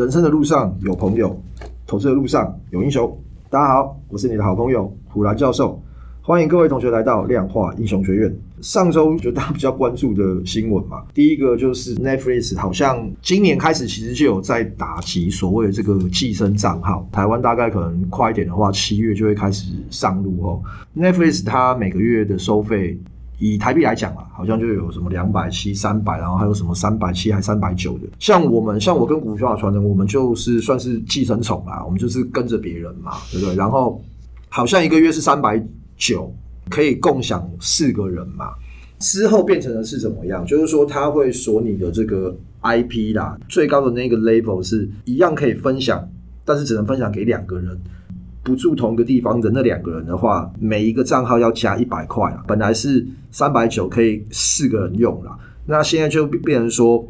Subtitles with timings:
[0.00, 1.38] 人生的路上有朋友，
[1.86, 3.14] 投资的路上有英雄。
[3.50, 5.78] 大家好，我是你的好朋友虎兰教授，
[6.22, 8.34] 欢迎各位同学来到量化英雄学院。
[8.62, 20.62] 上周就大家比较关注的新闻嘛，第一个就是 Netflix 好像今年开始其实就有在打击所谓的这个寄生账号，台湾大概可能快一点的话，七月就会开始上路哦。
[20.96, 22.98] Netflix 它每个月的收费。
[23.40, 28.06] 以台币来讲啊，好像就有什么两百七、三百，然后还有什么三百七还三百九的。
[28.18, 33.56] 像我们，像我跟股票传承，我们就是算是寄生虫啦，我们就是跟着别人嘛，对不对？
[33.56, 34.00] 然后
[34.50, 35.60] 好像一个月是三百
[35.96, 36.32] 九，
[36.68, 38.50] 可以共享四个人嘛。
[38.98, 40.44] 之后变成的是怎么样？
[40.44, 46.06] 就是说他会锁你的这个 IP 啦，最高的那个 level 是一样可以分享，
[46.44, 47.80] 但是只能分享给两个人。
[48.42, 52.42] 不住同一个地方的那两个人的话，每一个账号要加一百块啊。
[52.46, 57.06] 本来是三百九可以四个人用啦，那现在就变成说，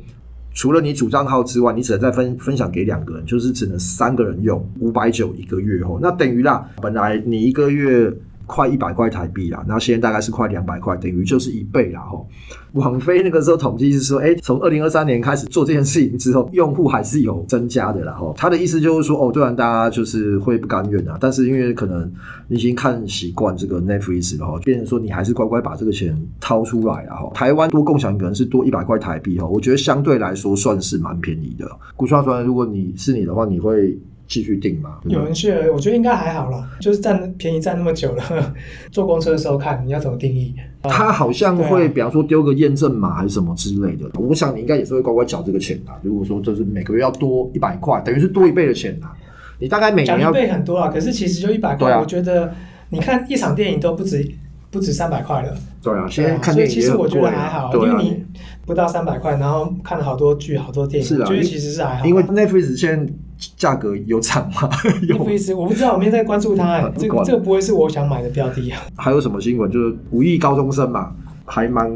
[0.52, 5.98] 除了你主账号之外，你只能再分分享给两个人，就是只能三个人用，五百九一个月哦。
[6.02, 8.12] 那等于啦，本来你一个月。
[8.50, 12.26] 快一百块台币啦，然后现在大概是快两百块，等于就是一倍啦吼。
[12.72, 18.34] 网飞那个时候统计是说，哎，从二零二三年开始做这件事情之后，用户还是有增加的啦吼。
[18.36, 22.12] 他的意思就是说，哦，虽然大家就是会不甘愿啊，但是因为可能
[22.48, 27.32] 你已经看习惯这个 Netflix 了吼，变成说你还是乖乖把这个钱掏出来了吼。
[27.34, 31.68] 台湾多共享可能是多一百块台币吼，我觉得相对来说算是蛮便宜的。
[31.96, 33.98] 股票说，如果你是你的话，你会？
[34.30, 34.98] 继续订吗？
[35.06, 36.70] 有人去了，我觉得应该还好啦。
[36.80, 38.54] 就是占便宜占那么久了，
[38.92, 40.54] 坐公车的时候看你要怎么定义。
[40.84, 44.08] 他好像会，比方说丢个验证码还是什么之类的。
[44.20, 45.90] 我想你应该也是会乖乖缴这个钱的。
[46.02, 49.12] 如果说就是每个月要多一百块，等于是多一倍的钱啊。
[49.58, 52.54] 你大概每年要一倍很多啊，可是其实就一百块，我觉得
[52.88, 54.26] 你看一场电影都不止
[54.70, 55.54] 不止三百块了。
[55.82, 58.24] 对啊，现在看电影其实我觉得还好，因为你
[58.70, 62.06] 不到三百块，然后看了好多剧、好多电影，我觉得其实是还好。
[62.06, 63.12] 因为 Netflix 现在。
[63.56, 64.68] 价格有涨吗？
[65.08, 65.24] 有，我
[65.66, 66.86] 不知道，我没在关注它。
[66.98, 68.82] 这个这个不会是我想买的标的啊。
[68.96, 69.70] 还有什么新闻？
[69.70, 71.10] 就是五亿高中生嘛，
[71.46, 71.90] 还蛮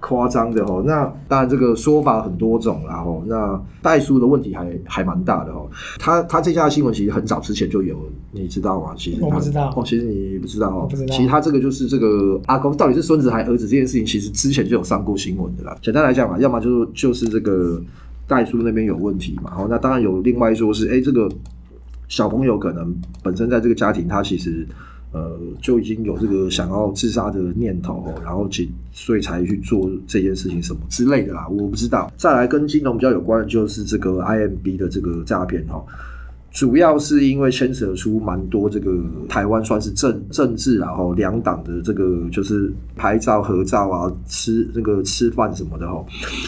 [0.00, 0.82] 夸张的哦。
[0.86, 3.22] 那当然这个说法很多种啦哦。
[3.26, 5.68] 那代书的问题还还蛮大的哦。
[5.98, 7.96] 他他这家新闻其实很早之前就有，
[8.32, 8.94] 你知道吗？
[8.96, 9.82] 其实我不知道哦。
[9.84, 10.86] 其实你不知道哦。
[10.88, 11.14] 不知道。
[11.14, 15.76] 其实他这个就是这个阿公到底是孙子还儿子这件事情，其实之前就有上过新闻的啦。
[15.82, 17.80] 简单来讲嘛，要么就是就是这个。
[18.28, 19.50] 代书那边有问题嘛？
[19.50, 20.20] 好，那当然有。
[20.20, 21.26] 另外说是，哎、欸，这个
[22.08, 24.68] 小朋友可能本身在这个家庭，他其实
[25.12, 28.48] 呃就已经有这个想要自杀的念头，然后
[28.92, 32.12] 所以才去做这件事情什么之类的啦，我不知道。
[32.16, 35.84] 再来跟金融比较有关的就是这个 IMB 的这个诈骗哈。
[36.50, 38.90] 主要是因为牵扯出蛮多这个
[39.28, 46.04] 台湾算是政政治，然后两党的这个就是拍照合照啊，吃那个吃饭什么的哈，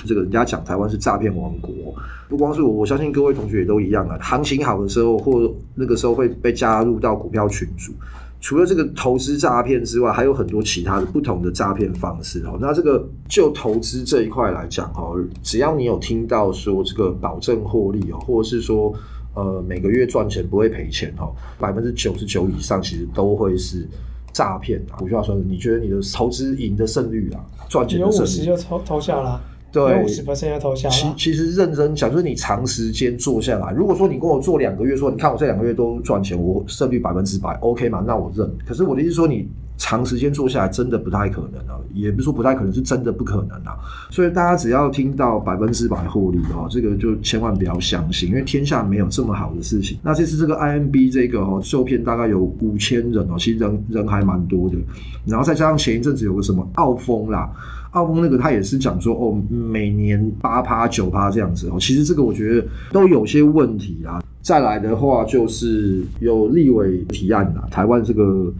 [0.06, 1.94] 这个人家讲台湾是诈骗王国，
[2.30, 4.18] 不光是我，我相信各位同学也都一样啊。
[4.20, 7.92] 行情好的时候或那个时候会被加入到股票群组，
[8.40, 12.58] 除了这个投资诈骗之外，还有很多其他的不同的诈骗方式哦。
[12.60, 18.92] 那这个就投资这一块来讲哦，只要你有听到说这个保证获利哦，或者是说。
[19.32, 23.86] 呃，每个月赚钱不会赔钱哈，百分之九十九以上其实都会是
[24.32, 24.84] 诈骗。
[24.98, 29.40] 我就要说，你觉得你的投资赢的胜率啊，赚钱的胜率有五十就投投下了，
[29.72, 30.88] 对，五十 percent 要投下。
[30.88, 38.02] 其其实认真讲，就是你长时间做下来，如果说你跟我做两个月，说你看我这两个月都赚钱，我胜率百分之百，OK 嘛？
[38.06, 38.50] 那我认。
[38.66, 39.48] 可是我的意思说你。
[39.82, 43.78] 长时间做下来真的不太可能啊，也不是说不太可能，是真的不可能啊。
[44.10, 49.98] 所以大家只要听到百分之百获利哦，这个就千万不要相信，因为天下没有这么好的事情。
[50.02, 54.76] 那这次这个 IMB 这个哦，受骗大概有五千人哦，其实人人还蛮多的。
[55.24, 57.50] 然后再加上前一阵子有个什么澳丰啦，
[57.90, 64.22] 澳丰那个他也是讲说哦，每年八趴九趴这样子哦，其实这个我觉得都有些问题啊。
[64.42, 68.52] 再来的话就是有立委提案啦，台湾这个。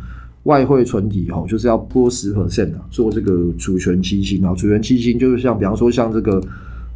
[0.44, 4.54] 外汇存底哦，就是要拨十 percent 啊，做这个主权基金啊。
[4.54, 6.42] 主权基金就是像，比方说像这个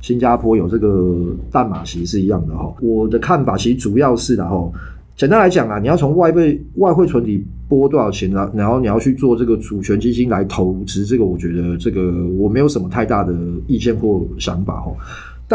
[0.01, 1.15] 新加坡有这个
[1.53, 2.75] 淡马锡是一样的哈。
[2.81, 4.73] 我的看法其实主要是然后
[5.17, 8.51] 简单来讲啊，你要从外汇外汇存底拨多少钱然？
[8.55, 13.33] 然后你要去做这个主权基金来投资，这个我觉得这个我没有什么太大的
[13.69, 14.97] 意见或想法哦。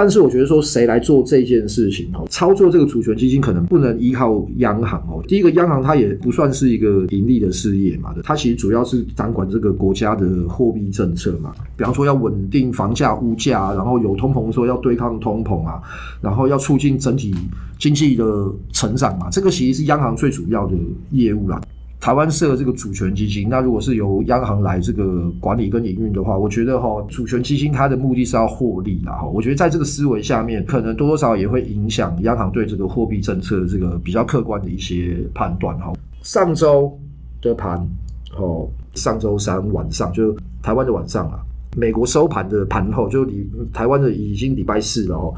[0.02, 2.26] 但是我觉得说，谁来做这件事情哦？
[2.30, 5.22] 操作这个主权基金可能不能依靠央行哦。
[5.28, 11.54] 第一个，央行它也不算是一个盈利的事业嘛，它其实主要是掌管这个国家的货币政策嘛。
[11.76, 15.82] 比方说要稳定房价、物价，然后有通膨的时候要对抗通膨啊，
[16.22, 17.36] 然后要促进整体
[17.78, 18.24] 经济的
[18.72, 19.28] 成长嘛。
[19.30, 20.78] 这个其实是央行最主要的
[21.12, 21.60] 业务啦。
[22.00, 29.28] 台湾设这个主权基金，那如果是由央行来这个管理跟营运的话，我觉得哈，主权基金它的目的是要获利啦哈。
[29.28, 35.92] 我觉得在这个思维下面，可能多多少少也会影响央行对这个货币政策的这个比较客观的一些判断哈。
[36.22, 36.98] 上周
[37.42, 37.86] 的盘
[38.38, 41.42] 哦，上周三晚上就台湾的晚上啊，
[41.76, 45.34] 美国收盘的盘后就礼台湾的已经礼拜四了哦，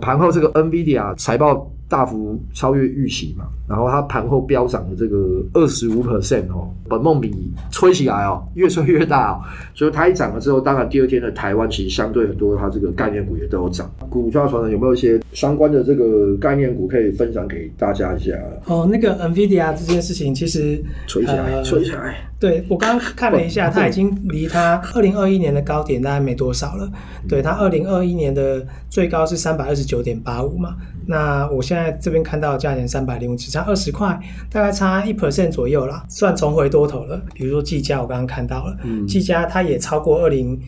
[0.00, 1.70] 盘后这个 NVIDIA 财报。
[1.90, 9.42] 大幅超越预期嘛，然后它盘后飙涨的这个二十五 percent 哦，本梦比吹起来哦，越吹越大哦，
[9.74, 13.90] 所以它一涨了之后，当然第二天的台湾其实相对很多它这个概念股也都有涨。
[14.08, 18.32] 股票传统有没有一些相关的这个概念股可以分享给大家一下？
[18.66, 22.16] 哦，那个 NVIDIA 这件事情其实吹起来，呃、吹起来。
[22.38, 26.90] 对，我刚刚看了一下，它已经离它二零二一年的高点大概没多少了。
[27.28, 30.74] 对，它二零二一年的最高是三百二十九点八五嘛。
[31.06, 34.18] 那我现在这边看到的价钱三百零五，只差二十块，
[34.50, 37.20] 大概差一 percent 左右啦，算重回多头了。
[37.34, 40.58] 比如说技嘉，我刚刚看到了，嗯技嘉它也超过二零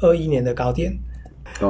[0.00, 0.96] 二一年的高点。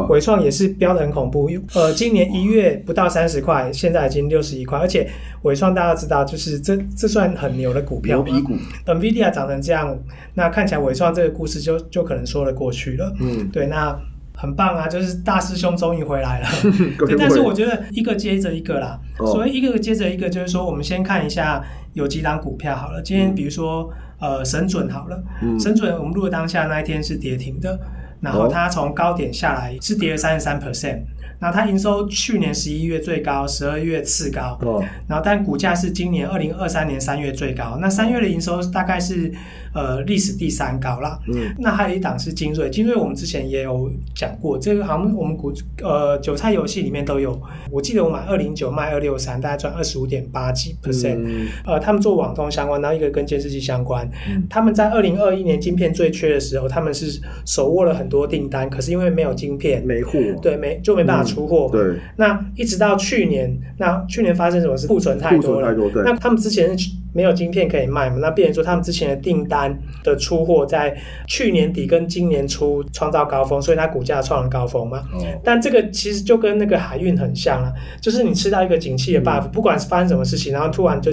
[0.08, 5.08] 纬创也是飙得很恐怖，呃，今年一月不到三十块，现在已经六十一块，而且
[5.42, 8.54] 伟创大家知道，就是这这算很牛的股票，牛皮股。
[8.86, 9.96] NVIDIA 涨成这样，
[10.34, 13.14] 那看起来伟创这个故事就就可能说得过去了。
[13.20, 13.96] 嗯，对，那
[14.34, 16.48] 很棒啊，就是大师兄终于回来了。
[17.06, 21.64] 对，但是我觉得一个接着一个啦，所以一个接着一个，就是说我们先看一下
[21.94, 23.00] 有几档股票好了。
[23.00, 23.88] 今天比如说
[24.20, 25.22] 呃神准好了，
[25.58, 27.78] 神准我们录的当下那一天是跌停的。
[28.20, 31.00] 然后它从高点下来是跌了三十三 percent。
[31.38, 37.78] 那它营收去年十一月最高，十二月次高，哦，然后但股价是今年二零二三年三月最高。
[37.80, 39.30] 那三月的营收大概是
[39.74, 41.18] 呃历史第三高啦。
[41.32, 45.52] 嗯，那还有一档是精锐，精锐我们之前也有讲过，这个好像我们股
[45.82, 47.38] 呃韭菜游戏里面都有。
[47.70, 51.18] 我记得我买二零九卖二六三，大概赚二十五点八几 percent。
[51.18, 54.08] 嗯，呃，他们做网通相关，然后一个跟监视器相关。
[54.28, 61.15] 嗯，他们在二零二一年晶片最缺的时候，他们是手握了很多订单，可是因为没有晶片，没货，对，没就没办法。
[61.22, 64.86] 出货、嗯、对，那一直到去年，那去年发生什么事？
[64.86, 66.02] 库存太多了，库存太多，对。
[66.04, 66.76] 那他们之前
[67.16, 68.18] 没有晶片可以卖嘛？
[68.20, 69.74] 那变成说他们之前的订单
[70.04, 70.94] 的出货在
[71.26, 74.98] 去年底跟今年初创造高峰，所以它股价创了高峰嘛。
[75.14, 75.24] 哦。
[75.42, 77.72] 但这个其实就跟那个海运很像啊，
[78.02, 81.10] 就是你吃到一个景气的 buff，、嗯、不管是发生什么事情，然后突然就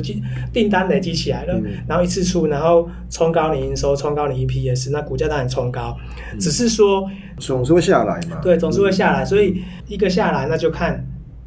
[0.52, 5.98] 订单累积起来了、嗯，然后一次出，然后冲高你营收，冲高你 EPS，那股价当然冲高、
[6.34, 6.38] 嗯。
[6.38, 8.42] 只是说总是会下来嘛。
[8.44, 11.02] 对，总是会下来，所以一个下来，那就看。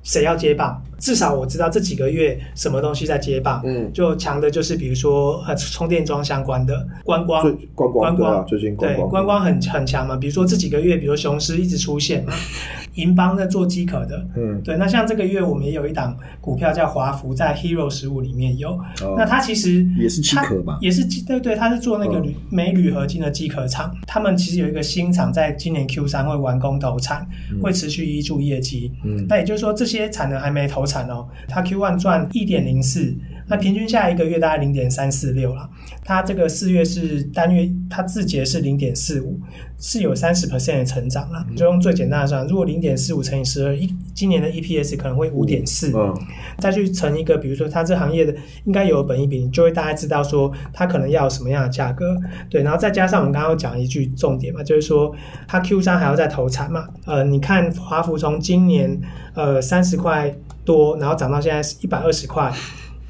[0.07, 0.81] 谁要接棒？
[0.99, 3.61] 至少我知道这几个月什么东西在接棒。
[3.67, 7.43] 嗯，就强的就是比如说呃充电桩相关的观光，
[7.75, 10.17] 观光，观光，对啊，最近观光，对，观光很很强嘛。
[10.17, 12.33] 比如说这几个月，比如说雄狮一直出现嘛，
[12.95, 14.77] 银邦在做机壳的，嗯，对。
[14.79, 18.71] 那像这个月我们也有一档股票叫华孚，在 Hero 十五里面有。
[19.03, 20.79] 哦，那它其实也是机壳吧？
[20.81, 23.95] 也是机，对对，它是做那个铝镁铝合金的机壳厂。
[24.07, 28.91] 他们其实有一个新厂在今年 Q 三会完工投产，嗯，会持续挹注业绩。
[29.05, 29.96] 嗯，那也就是说这些。
[29.97, 33.15] 些产能还没投产哦，它 Q1 赚一点零四，
[33.49, 35.69] 那平均下一个月大概零点三四六了。
[36.05, 39.41] 它这个四月是单月，它自结是零点四五，
[39.79, 41.45] 是有三十 percent 的成长啦。
[41.57, 45.93] 就用最简单的算，如果零点四五乘以十二，一今年的 EPS 可能会五点四。
[45.97, 46.15] 嗯，
[46.59, 48.35] 再去乘一个，比如说它这行业的
[48.65, 52.17] 应该有本益比，你就会大概知道说它可能要什么样的价格。
[52.49, 55.13] 对，然后再加上我们刚刚讲一句重点嘛，就是说
[55.49, 56.87] 它 Q 三还要再投产嘛。
[57.05, 59.01] 呃，你看华孚从今年
[59.35, 60.33] 呃三十块
[60.65, 62.53] 多，然后涨到现在是一百二十块。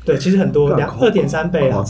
[0.06, 1.84] 对，其实很多两二点三倍啊，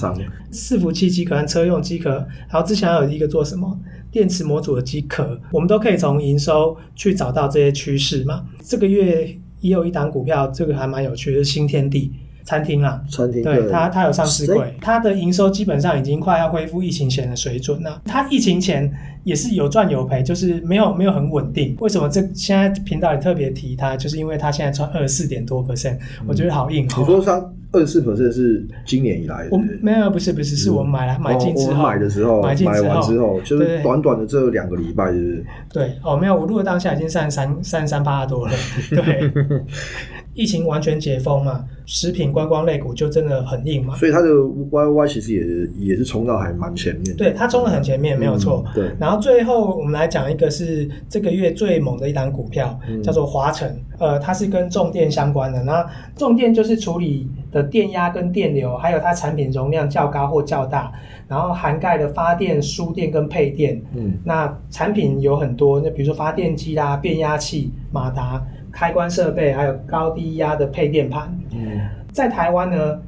[0.50, 2.11] 伺服器机壳和车用机壳，
[2.49, 3.78] 然后之前还有一个做什么
[4.11, 8.42] 电池模组的机壳，我们都可以从营收去找到这些趋势嘛。
[8.64, 9.28] 这个月
[9.61, 12.11] 也有一档股票，这个还蛮有趣的，是新天地
[12.42, 18.00] 餐厅啦，餐厅对它它有上市柜，它的营收基本上已经快要恢复疫情前的水准了。
[18.06, 18.90] 它疫情前
[19.25, 21.76] 也是有赚有赔，就是没有没有很稳定。
[21.80, 26.85] 为什么这现在频道也特别提它，就是因为它现在赚二十四点多 percent，我觉得好硬。
[26.85, 27.44] 你说它？
[27.76, 35.45] 二十四 percent 是今年以来的，我没有，不是不是，是我们买来买进之后，我买的时候，买进买完之后，就是短短的这两个礼拜，就是？
[35.71, 38.54] 对哦，没有，我录的当下已经三十三三十三八多了，
[38.90, 39.30] 对，
[40.37, 44.28] 疫情完全解封嘛，食品观光类股就真的很硬嘛，所以它的
[44.71, 57.26] Y Y 其实也也是冲到还蛮前面，对，它冲的很前面，没有错，对，然后最后我们来讲一个是这个月最猛的一档股票，叫做华晨，呃，它是跟重电相关的，那重电就是处理。
[57.52, 60.93] 的电压跟电流，还有它产品容量较高或较大，
[61.26, 63.81] 然后涵盖的发电、输电跟配电。
[63.95, 68.45] 嗯，那产品有很多，那比如说发电机啦、变压器、马达、
[68.76, 71.35] 开关设备，还有高低压的配电盘。
[71.52, 71.80] 嗯，
[72.12, 73.00] 在台湾呢，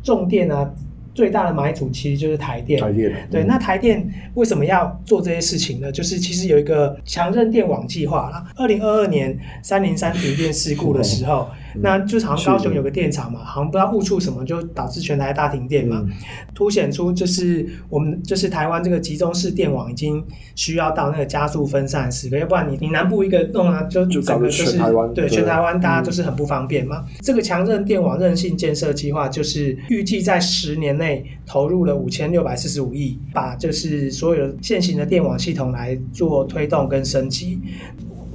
[0.00, 0.70] 重电呢、啊。
[1.14, 2.80] 最大的买主其实就是台电。
[2.80, 5.90] 台电对，那台电为什么要做这些事情呢？
[5.90, 8.46] 就是其实有一个强韧电网计划啦。
[8.54, 11.48] 二零二二年三零三停电事故的时候。
[11.82, 16.10] 那就好像高雄有个电厂嘛，好像不知道误触什么，就导致全台大停电嘛，嗯、
[16.54, 20.22] 凸显出就是我们就是台湾这个集中式电网已经
[20.54, 27.04] 需要到那个加速分散时刻，要不然你你南部一个弄啊，就整个就是全台湾对全台湾大家就是很不方便嘛。
[27.08, 37.60] 嗯、这个强韧电网韧性建设计划就是预计在十年内投入了五千六百四十五亿，把就是所有现行的电网系统来做推动跟升级。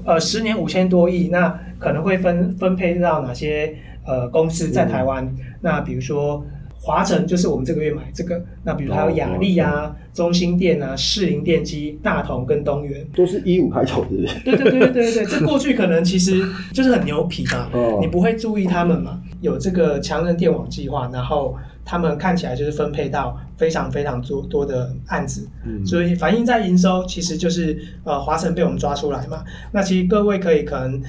[0.05, 3.75] 呃，十年五千多亿，那可能会分分配到哪些
[4.05, 5.25] 呃公司在台湾？
[5.25, 6.43] 嗯、那比如说
[6.79, 8.41] 华晨，就是我们这个月买这个。
[8.63, 14.09] 那比如还有雅力啊、哦、中兴电啊、士林电机、大同跟东元，都是一五开头的。
[14.45, 16.41] 对对对对对对，这过去可能其实
[16.73, 19.21] 就是很牛皮嘛，哦、你不会注意他们嘛？
[19.41, 21.55] 有这个强人电网计划，然后。
[21.85, 29.43] 他们看起来就是分配到非常非常多多的案子，嗯，所以反映在营收，其实就是呃华晨被我们抓出来嘛。
[29.73, 31.01] 那其实各位可以可能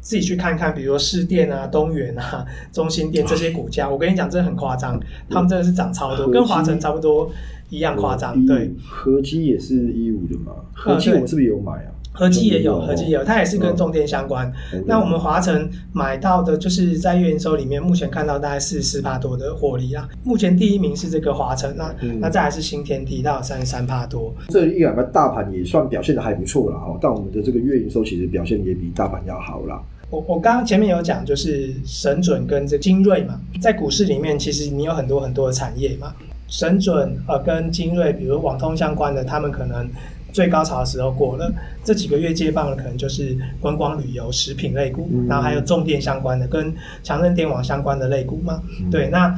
[0.00, 7.30] 自己去看看，比如说市电啊、东元啊、 中心电这些股价，我跟你讲，真的很夸张，他们真的是涨超多，跟华晨差不多
[7.68, 8.44] 一样夸张。
[8.46, 10.52] 对，合基也是一五的嘛？
[10.72, 11.89] 合基我们是不是有买啊？
[12.12, 14.52] 和基也有，合计也有，它也是跟重电相关。
[14.74, 20.08] 嗯、那我们华晨买到的，就是在月营收里面，目前看到大概四十四趴多的获利啦。
[20.24, 24.34] 目前第一名是这个华晨，那、嗯、那再来是新天地，到三十三帕多。
[24.48, 29.80] 这一两个大盘也算表现的还不错了哈，但我们的这个月营收其实表现也比大盘要好啦。
[30.10, 36.12] 我我刚刚前面有讲，就是神准跟这精锐嘛，在股市里面，其实你有很多很多的产业嘛，
[36.48, 39.88] 神准呃跟精锐，比如网通相关的，他们可能。
[40.32, 41.52] 最高潮的时候过了，
[41.84, 46.72] 这几个月接棒的可能就是观光旅游、食品类股，嗯、然后还有重电相关的、跟
[47.02, 48.62] 强韧电网相关的类股嘛。
[48.80, 49.28] 嗯、对，那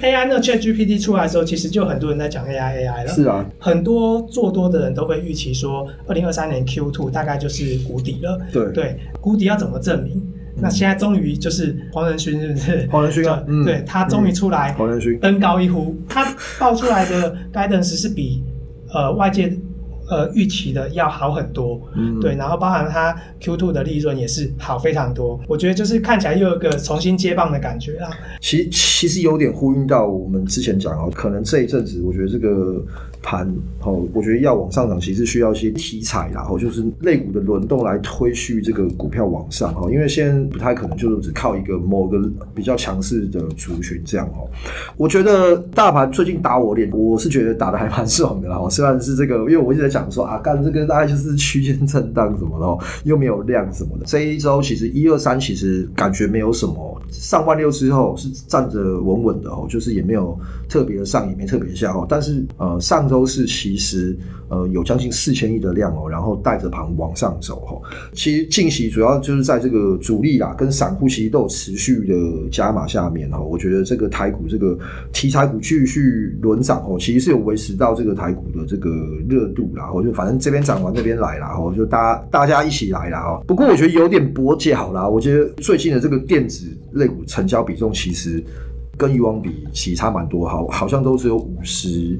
[0.00, 3.12] AI 那 ChatGPT 出来的时候，其实就很多人在讲 AI AI 了。
[3.12, 8.40] 是啊，很多做多的人都会预期说，二零二三年 Q two 大概就是谷底了。
[8.52, 10.14] 对对，谷底要怎么证明？
[10.54, 12.88] 嗯、那现在终于就是黄仁勋是不是？
[12.92, 18.44] 黄仁勋啊，嗯、对他终于出来，黄仁勋登高一呼，他爆出来的 guidance 是比
[18.94, 19.52] 呃外界。
[20.10, 28.10] 呃，预期的要好很多，嗯，对，然后包含它 Q2 的利润也是好非常多，我觉得就是看起来又有一个重新接棒的感觉啦。
[28.40, 32.84] 其实其实有点呼应到我们之前讲哦，可能这一阵子我觉得这个。
[33.22, 33.46] 盘
[33.82, 39.90] 哦，我觉得要往上涨，其实需要一些题材，然后就是类股的轮动来推续这个股票往上哈。
[39.90, 42.18] 因为现在不太可能就是只靠一个某个
[42.54, 44.46] 比较强势的族群这样哦。
[44.96, 48.58] 我觉得大盘最近打我脸，我是觉得打得还蛮爽的啦。
[48.70, 54.04] 虽然是这个，因为我一直在讲说啊，干这个大概就是区间震荡什么的，又没有量什么的。
[54.06, 62.06] 这一周其实一二三其实感觉没有什么，上万六之后是站着稳稳的哦，就是也没有特别的上，也没特别下哦。
[62.08, 63.07] 但是呃上。
[63.08, 64.16] 都是其实
[64.48, 67.80] 呃有将近四千亿的量哦，然后带着盘往上走哈。
[68.12, 72.14] 其实近期主要就是在这个主力啦跟散户其实都有持续的
[72.50, 73.40] 加码下面哈。
[73.40, 74.78] 我觉得这个台股这个
[75.12, 78.90] 题材股继续轮涨哦，其实是有维持到这个台股的这个
[79.28, 79.90] 热度啦。
[79.92, 83.42] 我就反正这边涨完那边来啦，哦，就大家大家一起来啦哦。
[83.46, 85.08] 不过我觉得有点跛脚啦。
[85.08, 88.42] 我觉得最近的这个电子类股成交比重其实
[88.96, 92.18] 跟以往比其实差蛮多，好好像都只有五十。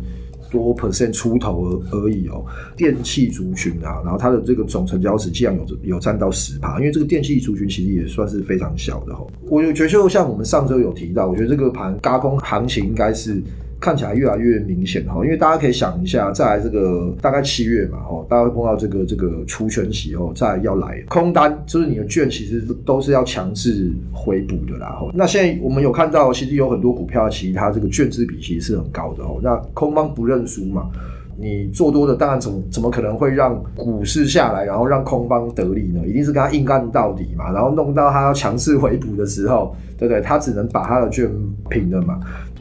[0.51, 2.45] 多 percent 出头而而已哦，
[2.77, 9.27] 电器族群啊，然后它的这个总成交值竟然有有占到十趴，因为这个电器族群其实也算是非常小的哈。
[9.49, 13.43] 我觉得就像我们上周有提到，我觉得这个盘轧空行情应该是。
[13.81, 25.01] 看起来越来越明显哈，因为大家可以想一下，在这个大概七月嘛，哦，大家会碰到这个这个除权期哦，再要来空单，就是你的券其实都是要强制回补的啦。
[25.15, 29.39] 那现在我们有看到，其实有很多股票，其实它这个券资比其实是很高的哦。
[29.43, 30.91] 那空方不认输嘛，
[31.37, 36.01] 你做多的当然怎么怎么可能会让股市下来，然后让空方得利呢？
[36.05, 40.21] 一定是跟他硬干到底嘛，然后弄到他要强制回补的时候，对不对？
[40.21, 41.31] 他只能把他的券
[41.69, 42.19] 平了嘛。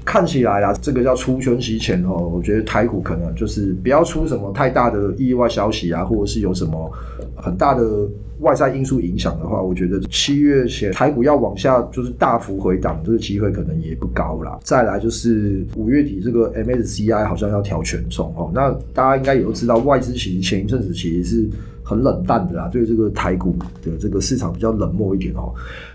[0.07, 6.89] 看起来啊，这个叫出圈期前哦，我觉得台股可能就是不要出什么太大的意外消息啊，或者是有什么
[7.35, 8.07] 很大的
[8.39, 14.57] 外在因素影响的话，我觉得七月前台股要往下就是大幅回档，这个机会可能也不高啦。
[14.63, 21.49] 再来就是五月底这个 MSCI 好像要调权重哦，那大家应该也都知道，外资其实前一阵子其实是。
[21.87, 25.53] 很冷淡的啦，对这个台股的这个市场比较冷漠一点哦。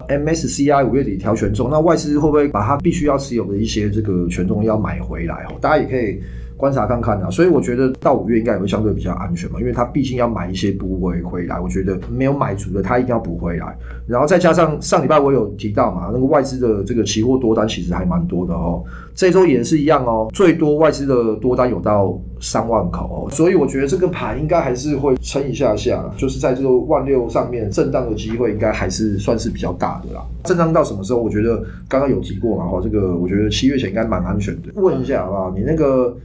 [0.09, 5.59] MSCI 五月底调权重，那外资会不会把它必须要持有的一些这个权重要买回来哦？
[5.61, 6.19] 大家也可以
[6.63, 7.29] 观察看看啊。
[7.29, 13.77] 所以我觉得到五月应该也会相对比较安全嘛，因为他毕竟要买一些补回回来，我觉得没有买足的他一定要补回来。
[14.07, 18.81] 然后再加上上礼拜我有提到嘛，那个外资的这个期货多单其实还蛮多的哦。
[19.15, 30.25] 这周也是一样哦，最多外资的多单有到三万口哦，所以我觉得这个盘应该还是会撑一下下，就是在这个万六上面震荡的机会应该还是算是比较大的啦。
[30.45, 31.21] 震荡到什么时候？
[31.21, 34.69] 我觉得刚刚有提过嘛，哈，这个我觉得七月前应该蛮安全的。
[34.77, 35.53] 问一下好不好？
[35.55, 36.17] 你那个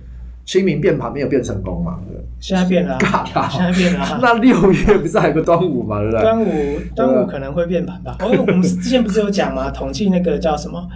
[0.47, 1.99] 清明变盘没有变成功嘛？
[2.39, 4.17] 现在变了、啊，现在变了、啊。
[4.23, 5.99] 那六月不是还有个端午嘛？
[5.99, 6.21] 对不对？
[6.21, 8.15] 端午，端午可能会变盘吧？
[8.21, 9.69] 哦，我们之前不是有讲吗？
[9.75, 10.87] 统计那个叫什么？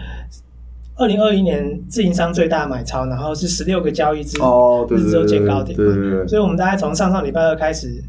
[0.96, 8.02] 二零二一年自营商最大买超，然后是十六个交易日，日之后见高点对对对，所以我们大概从上上礼拜二开始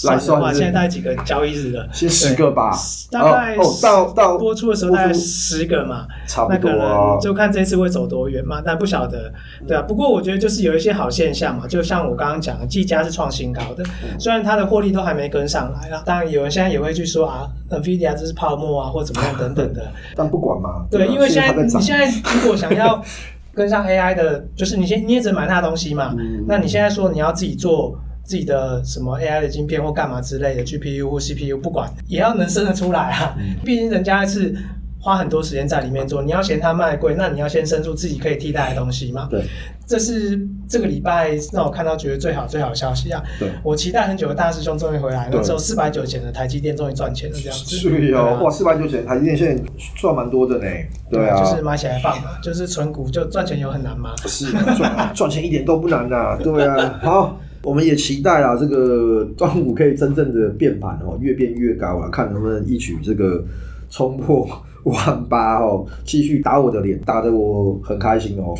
[0.00, 1.88] 算的话，现在大概几个交易日了？
[1.92, 2.70] 先十个吧，
[3.10, 9.32] 大概哦，到到播出的时候大概十个嘛，差不多，那就看这次会走多远嘛，但不晓得，
[9.66, 9.82] 对啊。
[9.82, 13.84] 不过我觉得就是有一些好现象嘛，就像我刚刚讲的，技嘉是创新高的，
[14.18, 19.82] 虽然它的获利都还没跟上来啦，当然有人现在也会去说啊，NVIDIA 这是泡沫啊，或怎么样等等的，
[20.14, 22.08] 但不管嘛，对，因为现在你现在。
[22.38, 23.02] 如果想要
[23.54, 26.14] 跟上 AI 的，就是你先你也只买那东西嘛。
[26.16, 33.34] 嗯、那你现在说你要自己做自己的什么 AI 的晶片或干嘛之类的 GPU 或 CPU，不管也要能生得出来啊。
[33.64, 34.54] 毕竟人家是。
[35.00, 39.28] 花很多时间在里面做，你要嫌它卖贵，那你要先生出自己可以替代的东西嘛。
[39.30, 39.44] 对，
[39.86, 40.36] 这是
[40.68, 43.22] 这个礼拜让我看到觉得最好最好的消息啊。
[43.38, 47.76] 对，我期待很久的大师兄终于回来了，只有四百九钱的台积电终于赚钱了，这样子。
[47.76, 49.62] 是哦，哇，四百九钱台积电现在
[49.94, 50.64] 赚蛮多的呢。
[51.08, 54.12] 对啊，就是买起来放嘛，就是存股就赚钱有很难吗？
[54.26, 56.36] 是赚 赚钱一点都不难呐。
[56.42, 63.44] 对啊，好，我们也期待啊，这个端午可以真正的变盘哦，越变越高啊，看能不能一举这个
[63.90, 64.48] 冲破。
[64.84, 68.56] 万八哦，继续打我的脸，打得我很开心哦。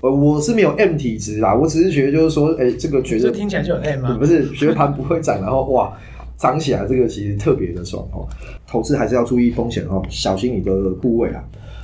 [0.00, 4.16] 呃，我是没有 M 体质啦，我只是觉得就是说，哎、欸，这个觉得听起来就很 M 吗？
[4.20, 5.92] 不是，觉得盘不会涨，然后哇，
[6.36, 8.28] 涨起来这个其实特别的爽哦。
[8.64, 11.42] 投资还是要注意风险哦，小心你的部位啊。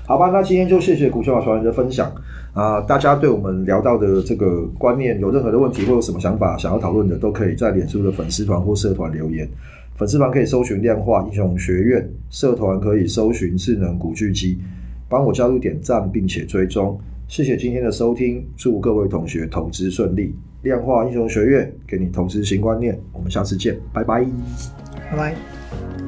[0.09, 2.11] 好吧，那今天就谢谢股票传人的分享
[2.55, 9.47] 啊、大家对我们聊到的这个观念有任何的问题或有什么想法想要讨论的，都可以在脸书的粉丝团或社团留言。
[9.97, 14.59] 粉丝团可以搜寻量化英雄学院，社团可以搜寻智能古巨基，
[15.11, 20.35] 帮我加入点赞并且追踪，谢谢今天的收听，祝各位同学投资顺利。
[20.63, 24.25] 量化英雄学院给你投资新观念，我们下次见，拜拜，
[25.11, 26.08] 拜拜。